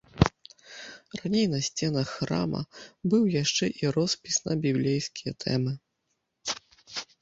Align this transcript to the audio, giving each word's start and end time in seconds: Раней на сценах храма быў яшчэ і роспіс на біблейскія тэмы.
Раней 1.21 1.45
на 1.51 1.59
сценах 1.67 2.07
храма 2.21 2.61
быў 3.15 3.23
яшчэ 3.43 3.65
і 3.85 3.95
роспіс 4.01 4.35
на 4.49 4.53
біблейскія 4.69 5.31
тэмы. 5.47 5.81